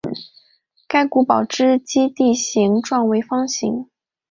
[0.87, 3.85] 该古堡之基地形状为方形。